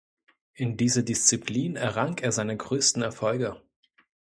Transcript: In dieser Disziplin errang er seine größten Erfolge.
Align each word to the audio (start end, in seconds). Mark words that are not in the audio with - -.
In 0.55 0.77
dieser 0.77 1.03
Disziplin 1.03 1.75
errang 1.75 2.17
er 2.17 2.31
seine 2.31 2.57
größten 2.57 3.03
Erfolge. 3.03 3.61